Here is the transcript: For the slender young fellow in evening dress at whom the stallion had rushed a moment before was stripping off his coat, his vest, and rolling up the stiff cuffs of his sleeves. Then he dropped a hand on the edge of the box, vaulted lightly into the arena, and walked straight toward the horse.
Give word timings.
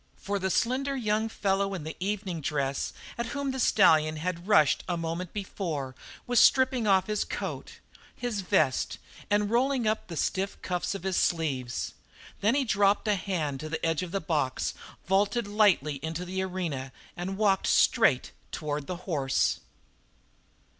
For 0.17 0.39
the 0.39 0.49
slender 0.49 0.95
young 0.95 1.29
fellow 1.29 1.75
in 1.75 1.93
evening 1.99 2.41
dress 2.41 2.91
at 3.19 3.27
whom 3.37 3.51
the 3.51 3.59
stallion 3.59 4.15
had 4.15 4.47
rushed 4.47 4.83
a 4.89 4.97
moment 4.97 5.31
before 5.31 5.93
was 6.25 6.39
stripping 6.39 6.87
off 6.87 7.05
his 7.05 7.23
coat, 7.23 7.73
his 8.15 8.41
vest, 8.41 8.97
and 9.29 9.51
rolling 9.51 9.85
up 9.85 10.07
the 10.07 10.17
stiff 10.17 10.59
cuffs 10.63 10.95
of 10.95 11.03
his 11.03 11.17
sleeves. 11.17 11.93
Then 12.39 12.55
he 12.55 12.63
dropped 12.63 13.07
a 13.07 13.13
hand 13.13 13.63
on 13.63 13.69
the 13.69 13.85
edge 13.85 14.01
of 14.01 14.11
the 14.11 14.19
box, 14.19 14.73
vaulted 15.05 15.45
lightly 15.45 15.97
into 16.03 16.25
the 16.25 16.41
arena, 16.41 16.91
and 17.15 17.37
walked 17.37 17.67
straight 17.67 18.31
toward 18.51 18.87
the 18.87 18.97
horse. 19.05 19.59